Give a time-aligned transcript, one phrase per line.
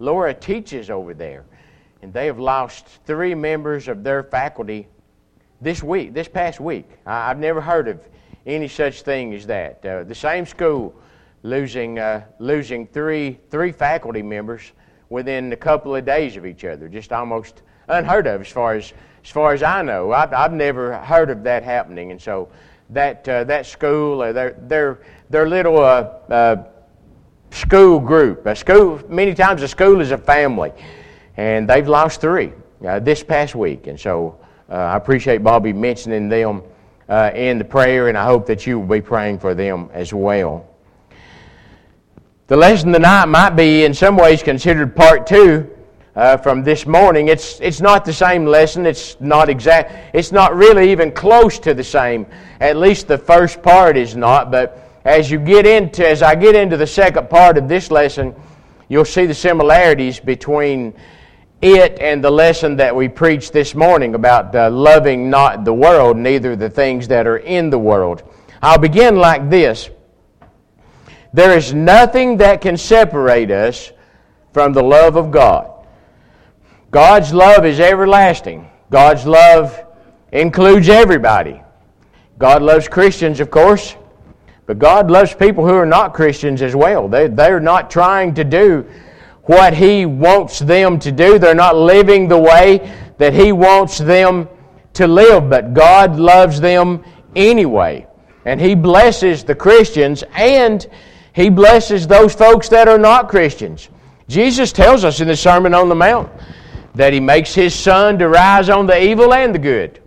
[0.00, 1.44] Laura teaches over there,
[2.02, 4.88] and they have lost three members of their faculty
[5.60, 6.88] this week, this past week.
[7.04, 8.00] I, have never heard of
[8.46, 9.84] any such thing as that.
[9.84, 10.94] Uh, the same school
[11.42, 14.72] losing uh, losing three three faculty members
[15.10, 18.94] within a couple of days of each other, just almost unheard of as far as
[19.22, 20.12] as far as I know.
[20.12, 22.48] I've, I've never heard of that happening, and so
[22.88, 26.64] that uh, that school, uh, their their their little uh, uh,
[27.50, 29.00] school group, a school.
[29.08, 30.72] Many times a school is a family,
[31.36, 32.52] and they've lost three
[32.86, 36.62] uh, this past week, and so uh, I appreciate Bobby mentioning them
[37.34, 40.70] in the prayer, and I hope that you will be praying for them as well.
[42.50, 45.70] The lesson tonight might be, in some ways, considered part two
[46.16, 47.28] uh, from this morning.
[47.28, 48.86] It's, it's not the same lesson.
[48.86, 50.14] It's not exact.
[50.16, 52.26] It's not really even close to the same.
[52.60, 54.50] At least the first part is not.
[54.50, 58.34] But as you get into, as I get into the second part of this lesson,
[58.88, 60.94] you'll see the similarities between
[61.62, 66.16] it and the lesson that we preached this morning about uh, loving not the world,
[66.16, 68.22] neither the things that are in the world.
[68.62, 69.90] I'll begin like this.
[71.32, 73.92] There is nothing that can separate us
[74.52, 75.70] from the love of God.
[76.90, 78.68] God's love is everlasting.
[78.90, 79.80] God's love
[80.32, 81.62] includes everybody.
[82.38, 83.94] God loves Christians, of course,
[84.70, 87.08] but God loves people who are not Christians as well.
[87.08, 88.86] They, they're not trying to do
[89.42, 94.48] what He wants them to do, they're not living the way that He wants them
[94.92, 97.02] to live, but God loves them
[97.34, 98.06] anyway.
[98.44, 100.86] And He blesses the Christians and
[101.32, 103.88] He blesses those folks that are not Christians.
[104.28, 106.30] Jesus tells us in the Sermon on the Mount
[106.94, 110.00] that He makes His sun to rise on the evil and the good,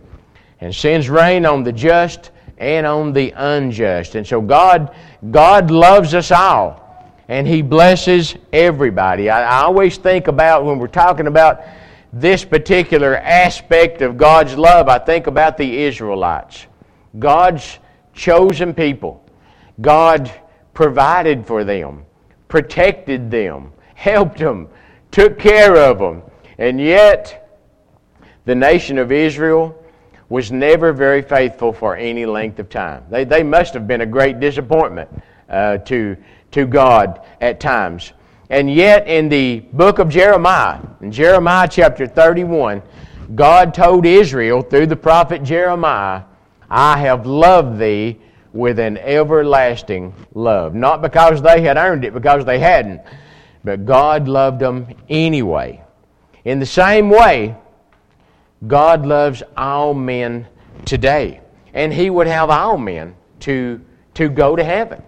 [0.62, 4.14] and sends rain on the just and on the unjust.
[4.14, 4.94] And so God,
[5.30, 9.30] God loves us all, and He blesses everybody.
[9.30, 11.62] I, I always think about when we're talking about
[12.12, 16.66] this particular aspect of God's love, I think about the Israelites.
[17.18, 17.78] God's
[18.12, 19.24] chosen people.
[19.80, 20.32] God
[20.74, 22.04] provided for them,
[22.48, 24.68] protected them, helped them,
[25.10, 26.22] took care of them.
[26.58, 27.60] And yet,
[28.44, 29.83] the nation of Israel
[30.34, 33.04] was never very faithful for any length of time.
[33.08, 35.08] They, they must have been a great disappointment
[35.48, 36.16] uh, to,
[36.50, 38.12] to God at times.
[38.50, 42.82] And yet, in the book of Jeremiah, in Jeremiah chapter 31,
[43.36, 46.24] God told Israel through the prophet Jeremiah,
[46.68, 48.18] I have loved thee
[48.52, 50.74] with an everlasting love.
[50.74, 53.02] Not because they had earned it, because they hadn't,
[53.62, 55.80] but God loved them anyway.
[56.44, 57.54] In the same way,
[58.66, 60.46] God loves all men
[60.84, 61.40] today,
[61.72, 63.80] and He would have all men to,
[64.14, 65.02] to go to heaven.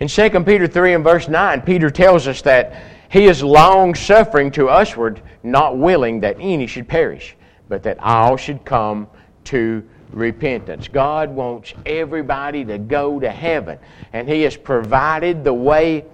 [0.00, 4.50] In 2 Peter 3 and verse 9, Peter tells us that He is long suffering
[4.52, 7.36] to usward, not willing that any should perish,
[7.68, 9.08] but that all should come
[9.44, 10.88] to repentance.
[10.88, 13.78] God wants everybody to go to heaven,
[14.12, 16.04] and He has provided the way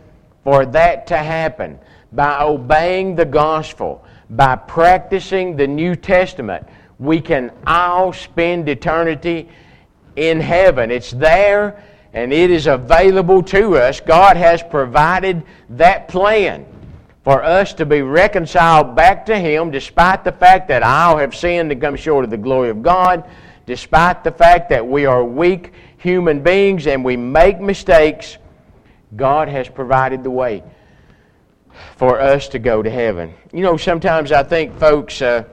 [0.45, 1.79] for that to happen
[2.13, 6.67] by obeying the gospel, by practicing the New Testament.
[6.99, 9.49] We can all spend eternity
[10.17, 10.91] in heaven.
[10.91, 11.83] It's there
[12.13, 14.01] and it is available to us.
[14.01, 16.67] God has provided that plan
[17.23, 21.71] for us to be reconciled back to Him despite the fact that all have sinned
[21.71, 23.29] and come short of the glory of God
[23.67, 28.37] despite the fact that we are weak human beings and we make mistakes,
[29.15, 30.65] God has provided the way
[31.97, 33.35] for us to go to heaven.
[33.53, 35.45] You know, sometimes I think, folks, uh,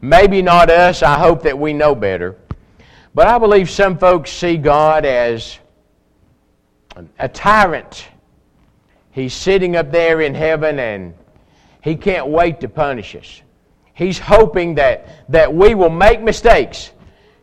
[0.00, 2.36] maybe not us, I hope that we know better,
[3.14, 5.58] but I believe some folks see God as
[7.18, 8.08] a tyrant.
[9.10, 11.14] He's sitting up there in heaven and
[11.82, 13.42] he can't wait to punish us.
[13.94, 16.92] He's hoping that, that we will make mistakes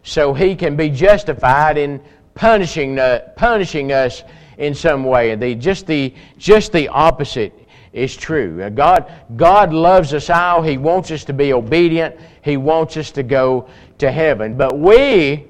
[0.03, 2.01] so he can be justified in
[2.35, 4.24] punishing, uh, punishing us
[4.58, 5.36] in some way.
[5.36, 7.53] The, just, the, just the opposite
[7.91, 8.62] is true.
[8.64, 10.62] Uh, God, God loves us all.
[10.62, 12.16] He wants us to be obedient.
[12.42, 13.69] He wants us to go
[14.00, 14.57] to heaven.
[14.57, 15.48] But we,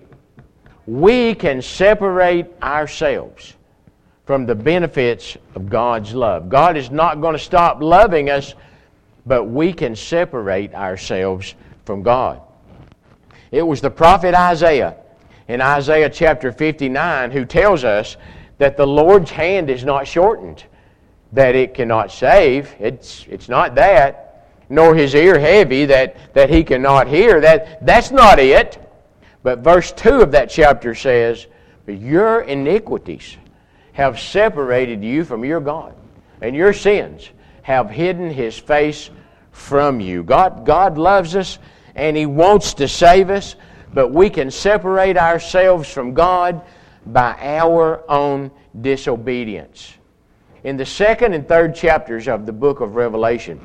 [0.86, 3.56] we can separate ourselves
[4.26, 6.50] from the benefits of God's love.
[6.50, 8.56] God is not going to stop loving us
[9.26, 11.56] but we can separate ourselves
[11.86, 12.42] from God.
[13.52, 14.98] It was the prophet Isaiah
[15.48, 18.18] in Isaiah chapter 59 who tells us
[18.64, 20.64] that the Lord's hand is not shortened,
[21.34, 22.74] that it cannot save.
[22.80, 24.48] It's, it's not that.
[24.70, 27.42] Nor his ear heavy that, that he cannot hear.
[27.42, 28.80] That, that's not it.
[29.44, 31.46] But verse 2 of that chapter says,
[31.86, 33.36] But your iniquities
[33.92, 35.94] have separated you from your God,
[36.40, 37.32] and your sins
[37.64, 39.10] have hidden his face
[39.52, 40.24] from you.
[40.24, 41.60] God, God loves us
[41.96, 43.58] and he wants to save us,
[43.94, 46.62] but we can separate ourselves from God
[47.08, 48.52] by our own
[48.82, 49.96] disobedience.
[50.64, 53.60] In the second and third chapters of the book of Revelation,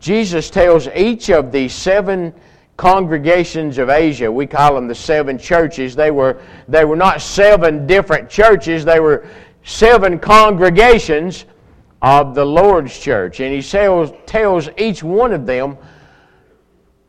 [0.00, 2.34] Jesus tells each of the seven
[2.76, 5.96] congregations of Asia, we call them the seven churches.
[5.96, 9.26] They were, they were not seven different churches, they were
[9.64, 11.46] seven congregations
[12.02, 13.40] of the Lord's church.
[13.40, 15.78] And he tells, tells each one of them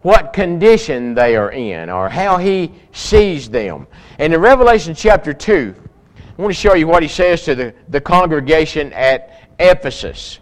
[0.07, 3.86] what condition they are in or how he sees them.
[4.19, 5.75] And in Revelation chapter 2,
[6.15, 10.39] I want to show you what he says to the, the congregation at Ephesus.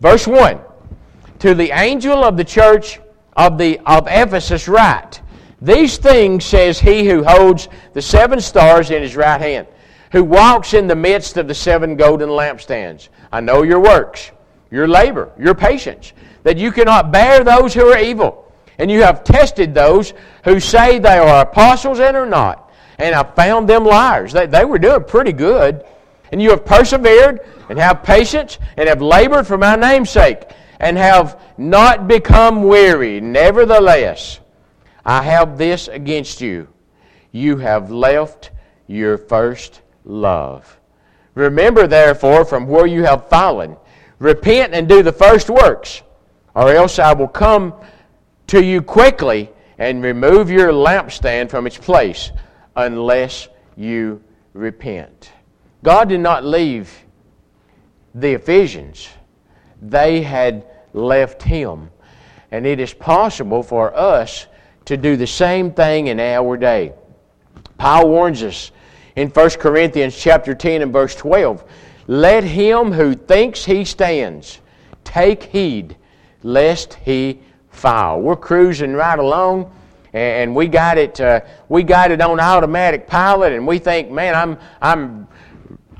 [0.00, 0.58] Verse 1
[1.38, 2.98] To the angel of the church
[3.36, 5.22] of, the, of Ephesus, write,
[5.62, 9.68] These things says he who holds the seven stars in his right hand,
[10.10, 13.10] who walks in the midst of the seven golden lampstands.
[13.30, 14.32] I know your works,
[14.72, 18.46] your labor, your patience, that you cannot bear those who are evil
[18.78, 20.14] and you have tested those
[20.44, 22.72] who say they are apostles and are not.
[22.98, 24.32] And have found them liars.
[24.32, 25.84] They, they were doing pretty good.
[26.32, 30.42] And you have persevered and have patience and have labored for my name's sake
[30.80, 33.20] and have not become weary.
[33.20, 34.40] Nevertheless,
[35.04, 36.68] I have this against you.
[37.32, 38.50] You have left
[38.86, 40.78] your first love.
[41.34, 43.76] Remember, therefore, from where you have fallen,
[44.18, 46.02] repent and do the first works,
[46.54, 47.74] or else I will come
[48.48, 52.32] to you quickly and remove your lampstand from its place
[52.76, 54.22] unless you
[54.52, 55.30] repent.
[55.82, 56.92] God did not leave
[58.14, 59.08] the Ephesians,
[59.80, 61.90] they had left Him.
[62.50, 64.46] And it is possible for us
[64.86, 66.94] to do the same thing in our day.
[67.76, 68.72] Paul warns us
[69.16, 71.64] in 1 Corinthians chapter 10 and verse 12
[72.08, 74.60] let him who thinks he stands
[75.04, 75.94] take heed
[76.42, 77.38] lest he
[77.78, 78.20] file.
[78.20, 79.72] We're cruising right along,
[80.12, 81.20] and we got it.
[81.20, 85.28] Uh, we got it on automatic pilot, and we think, man, I'm I'm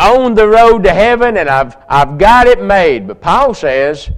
[0.01, 3.07] on the road to heaven, and I've I've got it made.
[3.07, 4.11] But Paul says,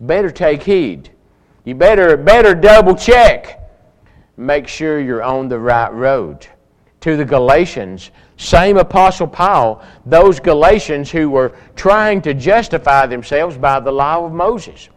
[0.00, 1.10] better take heed.
[1.64, 3.56] You better better double check.
[4.36, 6.46] Make sure you're on the right road.
[7.00, 13.80] To the Galatians, same Apostle Paul, those Galatians who were trying to justify themselves by
[13.80, 14.90] the law of Moses.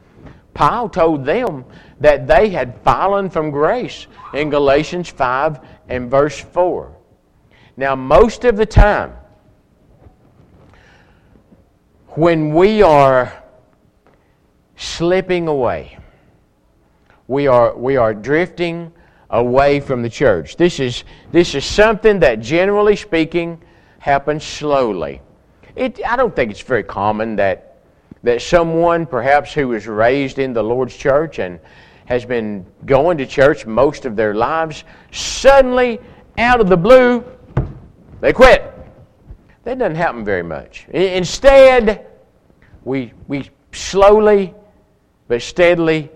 [0.54, 1.66] Paul told them
[2.00, 5.60] that they had fallen from grace in Galatians 5
[5.90, 6.96] and verse 4.
[7.76, 9.14] Now, most of the time,
[12.10, 13.44] when we are
[14.76, 15.98] slipping away,
[17.28, 18.92] we are, we are drifting
[19.32, 20.56] away from the church.
[20.58, 23.60] This is, this is something that, generally speaking,
[23.98, 25.22] happens slowly.
[25.76, 27.73] It, I don't think it's very common that
[28.24, 31.60] that someone, perhaps who was raised in the Lord's church and
[32.06, 36.00] has been going to church most of their lives, suddenly,
[36.38, 37.24] out of the blue,
[38.22, 38.74] they quit.
[39.64, 40.88] That doesn't happen very much.
[40.90, 42.08] Instead,
[42.84, 44.54] we, we slowly
[45.28, 46.10] but steadily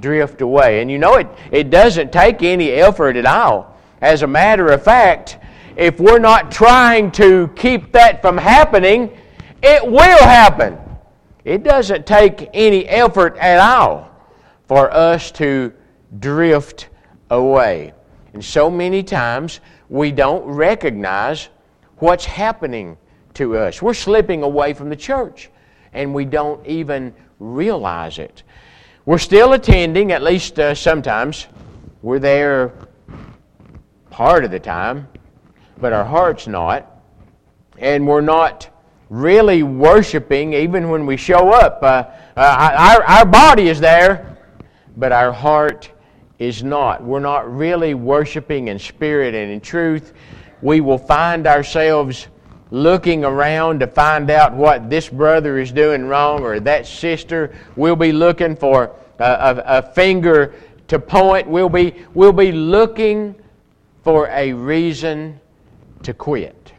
[0.00, 0.80] drift away.
[0.80, 3.76] And you know, it, it doesn't take any effort at all.
[4.00, 5.38] As a matter of fact,
[5.76, 9.16] if we're not trying to keep that from happening,
[9.62, 10.78] it will happen.
[11.48, 14.10] It doesn't take any effort at all
[14.66, 15.72] for us to
[16.18, 16.90] drift
[17.30, 17.94] away.
[18.34, 21.48] And so many times we don't recognize
[22.00, 22.98] what's happening
[23.32, 23.80] to us.
[23.80, 25.48] We're slipping away from the church
[25.94, 28.42] and we don't even realize it.
[29.06, 31.46] We're still attending, at least uh, sometimes.
[32.02, 32.74] We're there
[34.10, 35.08] part of the time,
[35.78, 37.00] but our heart's not.
[37.78, 38.68] And we're not
[39.10, 41.82] really worshiping even when we show up.
[41.82, 42.04] Uh,
[42.36, 44.36] uh, our, our body is there,
[44.96, 45.90] but our heart
[46.38, 47.02] is not.
[47.02, 50.12] We're not really worshiping in spirit and in truth.
[50.62, 52.28] We will find ourselves
[52.70, 57.54] looking around to find out what this brother is doing wrong or that sister.
[57.76, 60.54] We'll be looking for a, a, a finger
[60.88, 61.48] to point.
[61.48, 63.34] We'll be, we'll be looking
[64.04, 65.40] for a reason
[66.02, 66.72] to quit.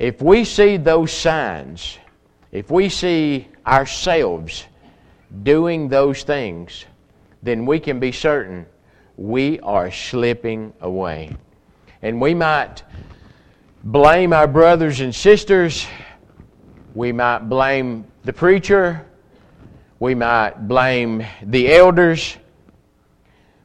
[0.00, 1.98] If we see those signs,
[2.52, 4.64] if we see ourselves
[5.42, 6.86] doing those things,
[7.42, 8.64] then we can be certain
[9.18, 11.36] we are slipping away.
[12.00, 12.82] And we might
[13.84, 15.86] blame our brothers and sisters,
[16.94, 19.04] we might blame the preacher,
[19.98, 22.38] we might blame the elders,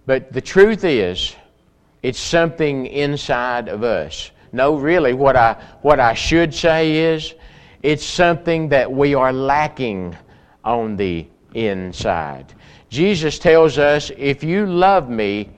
[0.05, 1.33] but the truth is,
[2.03, 4.31] it's something inside of us.
[4.55, 7.33] No, really, what I, what I should say is,
[7.83, 10.15] It's something that we are lacking
[10.63, 12.53] on the inside.
[12.87, 15.49] Jesus tells us, If you love me,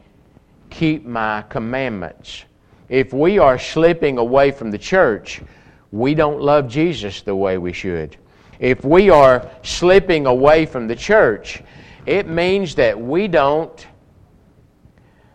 [0.72, 2.46] keep my commandments.
[2.90, 5.44] If we are slipping away from the church,
[5.92, 8.18] we don't love Jesus the way we should.
[8.60, 11.62] If we are slipping away from the church,
[12.08, 13.86] it means that we don't.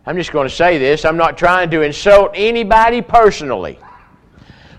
[0.05, 1.05] I'm just going to say this.
[1.05, 3.79] I'm not trying to insult anybody personally.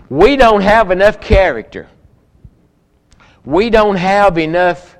[0.09, 1.89] We don't have enough character.
[3.43, 4.97] We don't have enough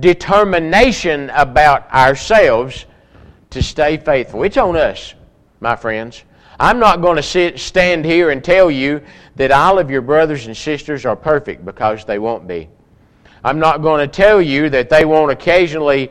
[0.00, 2.86] determination about ourselves
[3.50, 4.42] to stay faithful.
[4.42, 5.14] It's on us,
[5.60, 6.24] my friends.
[6.58, 9.00] I'm not going to sit, stand here and tell you
[9.36, 12.68] that all of your brothers and sisters are perfect because they won't be.
[13.44, 16.10] I'm not going to tell you that they won't occasionally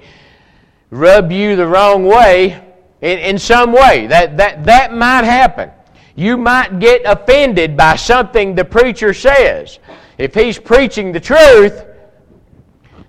[0.89, 2.70] rub you the wrong way
[3.01, 4.08] in, in some way.
[4.08, 5.72] That, that, that might happen.
[6.15, 9.79] You might get offended by something the preacher says.
[10.17, 11.84] If he's preaching the truth,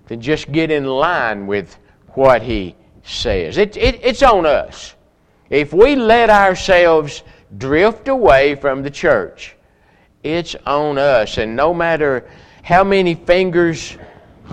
[0.06, 1.78] then just get in line with
[2.10, 3.58] what he says.
[3.58, 4.94] It, it, it's on us.
[5.50, 7.22] If we let ourselves
[7.58, 9.56] drift away from the church,
[10.22, 11.38] it's on us.
[11.38, 12.30] And no matter
[12.62, 13.96] how many fingers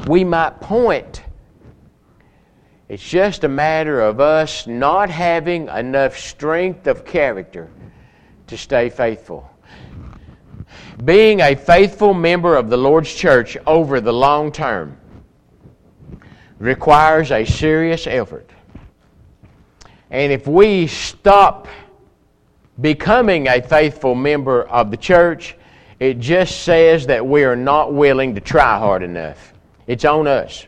[0.08, 1.24] we might point,
[2.89, 7.69] it's just a matter of us not having enough strength of character
[8.48, 9.48] to stay faithful.
[11.05, 14.98] Being a faithful member of the Lord's church over the long term
[16.58, 18.50] requires a serious effort.
[20.10, 21.67] And if we stop
[22.81, 25.55] becoming a faithful member of the church,
[26.00, 29.53] it just says that we are not willing to try hard enough.
[29.86, 30.65] It's on us.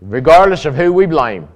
[0.00, 1.48] Regardless of who we blame,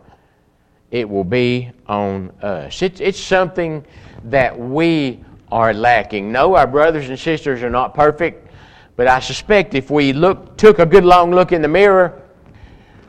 [0.91, 2.83] it will be on us.
[2.83, 3.85] It's, it's something
[4.25, 6.31] that we are lacking.
[6.31, 8.51] No, our brothers and sisters are not perfect,
[8.97, 12.23] but I suspect if we look, took a good long look in the mirror,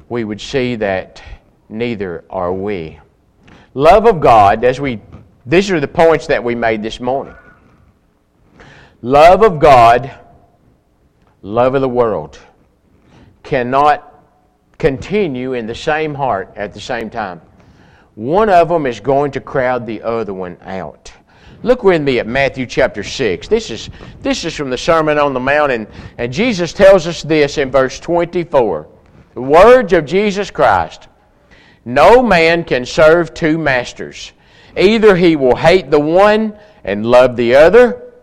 [0.10, 1.22] we would see that
[1.70, 3.00] neither are we.
[3.74, 5.02] Love of God, as we,
[5.46, 7.36] these are the points that we made this morning.
[9.02, 10.18] Love of God,
[11.42, 12.40] love of the world
[13.44, 14.15] cannot
[14.78, 17.42] continue in the same heart at the same time.
[18.16, 21.12] One of them is going to crowd the other one out.
[21.64, 23.48] Look with me at Matthew chapter 6.
[23.48, 23.90] This is,
[24.22, 27.72] this is from the Sermon on the Mount, and, and Jesus tells us this in
[27.72, 28.88] verse 24.
[29.34, 31.08] The words of Jesus Christ.
[31.84, 34.32] No man can serve two masters.
[34.78, 38.14] Either he will hate the one and love the other,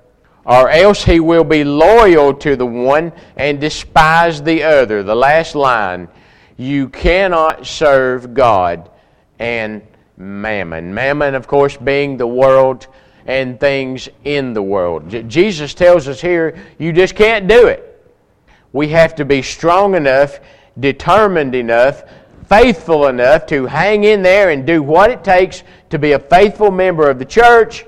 [0.44, 5.02] or else he will be loyal to the one and despise the other.
[5.02, 6.08] The last line
[6.56, 8.90] you cannot serve God
[9.38, 9.82] and
[10.16, 10.94] mammon.
[10.94, 12.86] Mammon, of course, being the world
[13.26, 15.08] and things in the world.
[15.08, 17.88] J- Jesus tells us here you just can't do it.
[18.72, 20.40] We have to be strong enough,
[20.78, 22.04] determined enough,
[22.48, 26.70] faithful enough to hang in there and do what it takes to be a faithful
[26.70, 27.84] member of the church,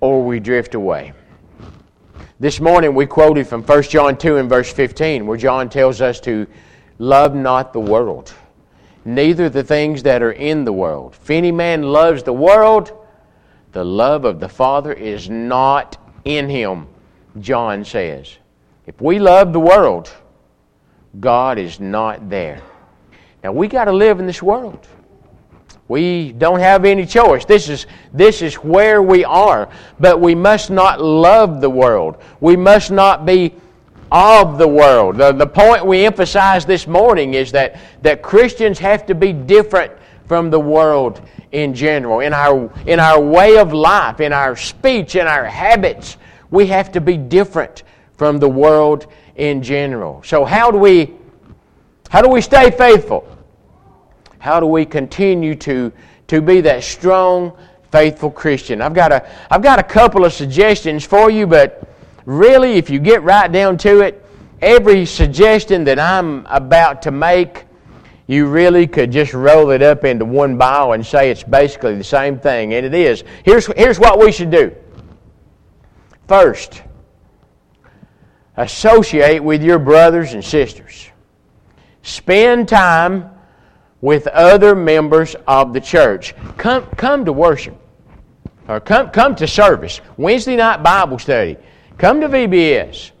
[0.00, 1.12] or we drift away.
[2.38, 6.20] This morning we quoted from 1 John 2 and verse 15, where John tells us
[6.20, 6.46] to
[6.98, 8.34] love not the world,
[9.06, 11.16] neither the things that are in the world.
[11.18, 12.92] If any man loves the world,
[13.72, 16.88] the love of the Father is not in him,
[17.40, 18.36] John says.
[18.84, 20.12] If we love the world,
[21.18, 22.60] God is not there.
[23.42, 24.86] Now we got to live in this world.
[25.88, 27.44] We don't have any choice.
[27.44, 29.68] This is, this is where we are.
[30.00, 32.16] But we must not love the world.
[32.40, 33.54] We must not be
[34.10, 35.16] of the world.
[35.16, 39.92] The, the point we emphasize this morning is that, that Christians have to be different
[40.26, 41.20] from the world
[41.52, 42.20] in general.
[42.20, 46.16] In our, in our way of life, in our speech, in our habits,
[46.50, 47.84] we have to be different
[48.16, 50.22] from the world in general.
[50.24, 51.14] So how do we
[52.08, 53.35] how do we stay faithful?
[54.46, 55.92] How do we continue to,
[56.28, 57.58] to be that strong,
[57.90, 58.80] faithful Christian?
[58.80, 61.92] I've got, a, I've got a couple of suggestions for you, but
[62.26, 64.24] really, if you get right down to it,
[64.62, 67.64] every suggestion that I'm about to make,
[68.28, 72.04] you really could just roll it up into one ball and say it's basically the
[72.04, 73.24] same thing, and it is.
[73.44, 74.72] Here's, here's what we should do.
[76.28, 76.84] First,
[78.56, 81.10] associate with your brothers and sisters.
[82.02, 83.32] Spend time
[84.00, 86.34] with other members of the church.
[86.56, 87.76] Come, come to worship.
[88.68, 90.00] Or come, come to service.
[90.16, 91.56] Wednesday night Bible study.
[91.98, 93.12] Come to VBS.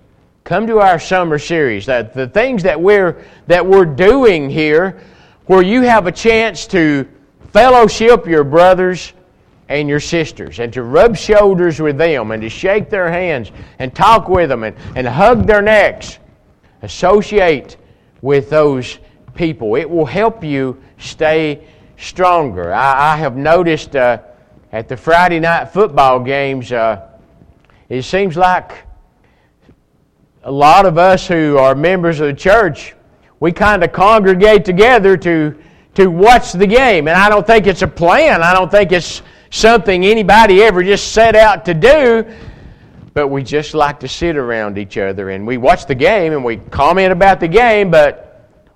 [0.44, 1.86] Come to our summer series.
[1.86, 5.00] The things that we're that we're doing here,
[5.46, 7.08] where you have a chance to
[7.52, 9.12] fellowship your brothers
[9.68, 13.94] and your sisters and to rub shoulders with them and to shake their hands and
[13.94, 16.18] talk with them and, and hug their necks.
[16.82, 17.76] Associate
[18.22, 18.98] with those
[19.36, 19.76] people.
[19.76, 21.66] It will help you stay
[21.98, 22.72] stronger.
[22.72, 24.18] I, I have noticed uh,
[24.72, 27.08] at the Friday night football games, uh,
[27.88, 28.84] it seems like
[30.42, 32.94] a lot of us who are members of the church,
[33.40, 35.56] we kind of congregate together to,
[35.94, 37.08] to watch the game.
[37.08, 38.42] And I don't think it's a plan.
[38.42, 42.24] I don't think it's something anybody ever just set out to do.
[43.14, 46.44] But we just like to sit around each other and we watch the game and
[46.44, 48.25] we comment about the game, but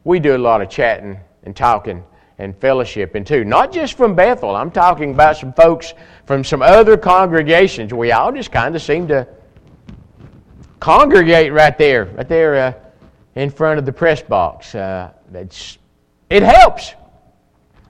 [0.04, 2.04] we do a lot of chatting and talking
[2.38, 3.45] and fellowshipping too.
[3.45, 4.57] Not just from Bethel.
[4.57, 5.92] I'm talking about some folks
[6.25, 7.92] from some other congregations.
[7.92, 9.26] We all just kind of seem to
[10.80, 12.73] congregate right there, right there uh,
[13.35, 14.75] in front of the press box.
[14.75, 15.11] Uh,
[16.30, 16.95] it helps.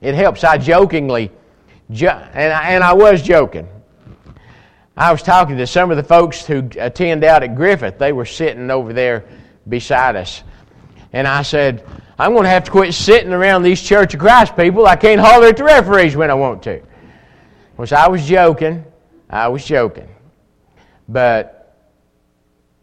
[0.01, 0.43] It helps.
[0.43, 1.31] I jokingly,
[1.89, 3.67] and I, and I was joking.
[4.97, 7.97] I was talking to some of the folks who attend out at Griffith.
[7.97, 9.23] They were sitting over there
[9.69, 10.43] beside us.
[11.13, 11.85] And I said,
[12.17, 14.85] I'm going to have to quit sitting around these Church of Christ people.
[14.85, 16.81] I can't holler at the referees when I want to.
[17.75, 18.85] Which I was joking.
[19.29, 20.07] I was joking.
[21.07, 21.75] But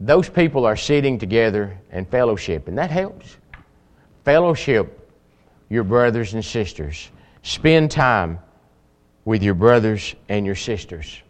[0.01, 3.37] those people are sitting together and fellowship, and that helps.
[4.25, 5.11] Fellowship
[5.69, 7.11] your brothers and sisters.
[7.43, 8.39] Spend time
[9.25, 11.23] with your brothers and your sisters.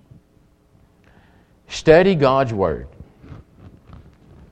[1.69, 2.89] Study God's Word.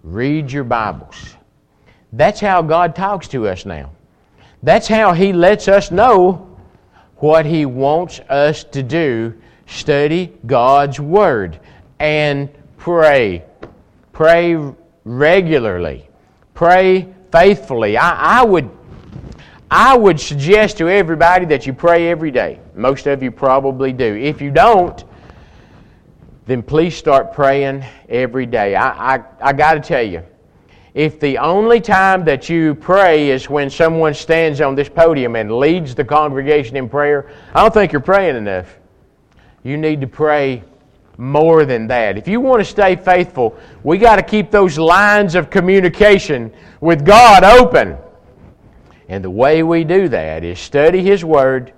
[0.02, 1.35] Read your Bibles.
[2.12, 3.90] That's how God talks to us now.
[4.62, 6.56] That's how He lets us know
[7.16, 9.34] what He wants us to do.
[9.66, 11.58] Study God's Word
[11.98, 13.44] and pray
[14.16, 14.56] Pray
[15.04, 16.08] regularly.
[16.54, 17.98] Pray faithfully.
[17.98, 18.70] I, I, would,
[19.70, 22.58] I would suggest to everybody that you pray every day.
[22.74, 24.16] Most of you probably do.
[24.16, 25.04] If you don't,
[26.46, 28.74] then please start praying every day.
[28.74, 30.22] I, I, I got to tell you,
[30.96, 35.58] if the only time that you pray is when someone stands on this podium and
[35.58, 38.78] leads the congregation in prayer, I don't think you're praying enough.
[39.62, 40.64] You need to pray
[41.18, 42.16] more than that.
[42.16, 47.04] If you want to stay faithful, we got to keep those lines of communication with
[47.04, 47.98] God open.
[49.10, 51.74] And the way we do that is study His Word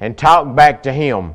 [0.00, 1.32] and talk back to Him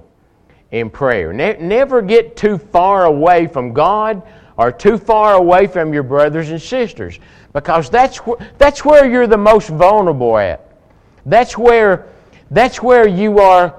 [0.70, 1.34] in prayer.
[1.34, 4.22] Ne- never get too far away from God
[4.58, 7.20] or too far away from your brothers and sisters
[7.54, 10.72] because that's, wh- that's where you're the most vulnerable at.
[11.26, 12.08] That's where,
[12.52, 13.76] that's where you are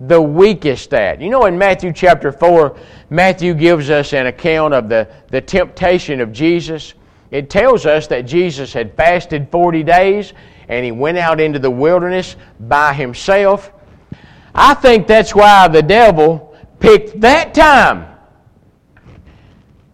[0.00, 1.20] the weakest at.
[1.20, 2.78] You know, in Matthew chapter 4,
[3.10, 6.94] Matthew gives us an account of the, the temptation of Jesus.
[7.30, 10.32] It tells us that Jesus had fasted 40 days
[10.68, 13.72] and he went out into the wilderness by himself.
[14.54, 18.17] I think that's why the devil picked that time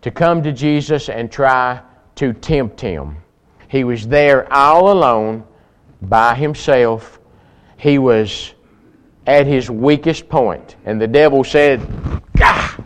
[0.04, 1.80] to come to Jesus and try
[2.16, 3.16] to tempt him.
[3.68, 5.44] He was there all alone
[6.02, 7.18] by himself.
[7.78, 8.52] He was
[9.26, 10.76] at his weakest point.
[10.84, 11.80] And the devil said,
[12.36, 12.76] Gah,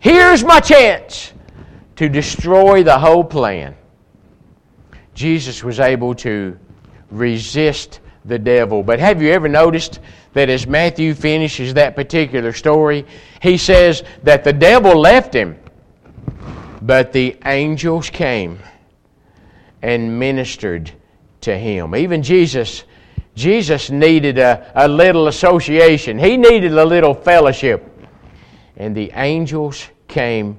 [0.00, 1.32] Here's my chance
[1.94, 3.76] to destroy the whole plan.
[5.14, 6.58] Jesus was able to
[7.12, 8.82] resist the devil.
[8.82, 10.00] But have you ever noticed
[10.32, 13.06] that as Matthew finishes that particular story,
[13.40, 15.56] he says that the devil left him,
[16.86, 18.58] but the angels came
[19.82, 20.90] and ministered
[21.40, 21.94] to him.
[21.94, 22.84] Even Jesus
[23.34, 27.88] Jesus needed a, a little association, he needed a little fellowship.
[28.76, 30.58] And the angels came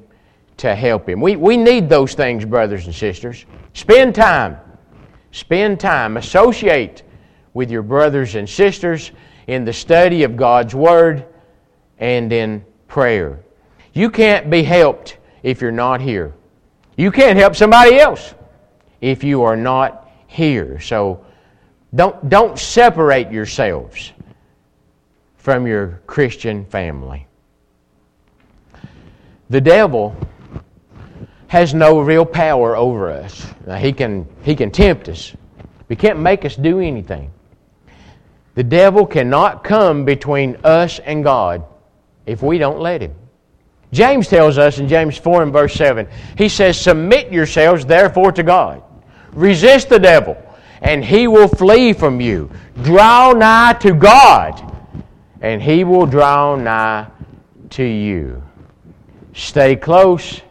[0.57, 1.19] to help him.
[1.21, 3.45] We, we need those things, brothers and sisters.
[3.73, 4.57] Spend time.
[5.31, 6.17] Spend time.
[6.17, 7.03] Associate
[7.53, 9.11] with your brothers and sisters
[9.47, 11.25] in the study of God's Word
[11.99, 13.39] and in prayer.
[13.93, 16.33] You can't be helped if you're not here.
[16.97, 18.33] You can't help somebody else
[19.01, 20.79] if you are not here.
[20.79, 21.25] So
[21.93, 24.13] don't, don't separate yourselves
[25.37, 27.27] from your Christian family.
[29.49, 30.15] The devil
[31.47, 33.45] has no real power over us.
[33.67, 35.35] Now, he, can, he can tempt us,
[35.87, 37.29] he can't make us do anything.
[38.55, 41.63] The devil cannot come between us and God
[42.25, 43.13] if we don't let him.
[43.93, 48.43] James tells us in James 4 and verse 7, he says, Submit yourselves therefore to
[48.43, 48.83] God.
[49.31, 50.35] Resist the devil
[50.83, 52.51] and he will flee from you.
[52.83, 54.61] Draw nigh to God,
[55.41, 57.07] and he will draw nigh
[57.71, 58.43] to you.
[59.33, 60.41] Stay close,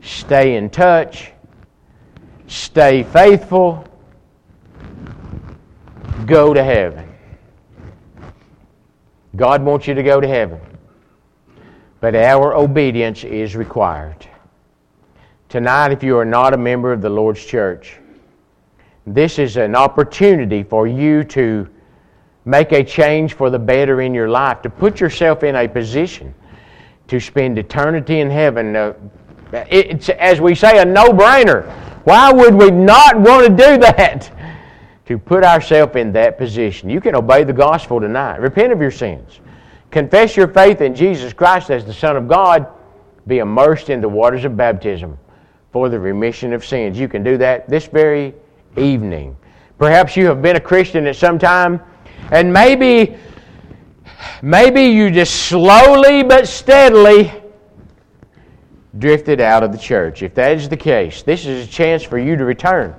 [0.00, 1.32] stay in touch,
[2.46, 3.86] stay faithful,
[6.26, 7.08] go to heaven.
[9.36, 10.60] God wants you to go to heaven.
[12.02, 14.26] But our obedience is required.
[15.48, 18.00] Tonight, if you are not a member of the Lord's church,
[19.06, 21.68] this is an opportunity for you to
[22.44, 26.34] make a change for the better in your life, to put yourself in a position
[27.06, 28.74] to spend eternity in heaven.
[29.52, 31.70] It's, as we say, a no brainer.
[32.02, 34.28] Why would we not want to do that?
[35.06, 36.90] To put ourselves in that position.
[36.90, 38.40] You can obey the gospel tonight.
[38.40, 39.38] Repent of your sins.
[39.92, 42.66] Confess your faith in Jesus Christ as the Son of God.
[43.26, 45.18] Be immersed in the waters of baptism
[45.70, 46.98] for the remission of sins.
[46.98, 48.34] You can do that this very
[48.76, 49.36] evening.
[49.78, 51.80] Perhaps you have been a Christian at some time,
[52.30, 53.16] and maybe,
[54.40, 57.30] maybe you just slowly but steadily
[58.98, 60.22] drifted out of the church.
[60.22, 62.94] If that is the case, this is a chance for you to return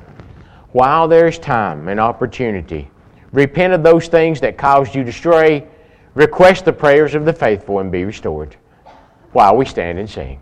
[0.73, 2.89] while there is time and opportunity.
[3.31, 5.67] Repent of those things that caused you to stray.
[6.15, 8.55] Request the prayers of the faithful and be restored
[9.31, 10.39] while we stand and sing.